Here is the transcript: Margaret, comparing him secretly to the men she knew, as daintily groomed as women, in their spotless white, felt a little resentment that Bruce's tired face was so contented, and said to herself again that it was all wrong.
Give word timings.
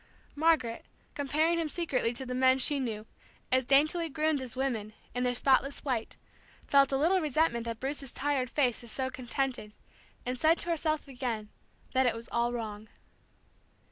Margaret, 0.35 0.83
comparing 1.13 1.59
him 1.59 1.69
secretly 1.69 2.11
to 2.13 2.25
the 2.25 2.33
men 2.33 2.57
she 2.57 2.79
knew, 2.79 3.05
as 3.51 3.65
daintily 3.65 4.09
groomed 4.09 4.41
as 4.41 4.55
women, 4.55 4.93
in 5.13 5.21
their 5.21 5.35
spotless 5.35 5.81
white, 5.85 6.17
felt 6.65 6.91
a 6.91 6.97
little 6.97 7.21
resentment 7.21 7.65
that 7.65 7.79
Bruce's 7.79 8.11
tired 8.11 8.49
face 8.49 8.81
was 8.81 8.91
so 8.91 9.11
contented, 9.11 9.73
and 10.25 10.39
said 10.39 10.57
to 10.57 10.69
herself 10.71 11.07
again 11.07 11.49
that 11.91 12.07
it 12.07 12.15
was 12.15 12.29
all 12.31 12.51
wrong. 12.51 12.89